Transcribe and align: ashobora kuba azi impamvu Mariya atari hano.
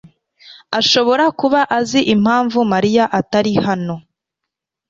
ashobora 0.79 1.25
kuba 1.39 1.59
azi 1.77 1.99
impamvu 2.13 2.59
Mariya 2.73 3.03
atari 3.19 3.51
hano. 3.65 3.95